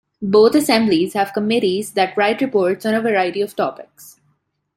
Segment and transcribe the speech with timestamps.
[0.23, 4.19] Both assemblies have committees that write reports on a variety of topics.